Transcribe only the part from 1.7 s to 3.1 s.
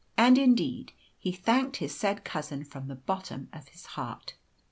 his said cousin from the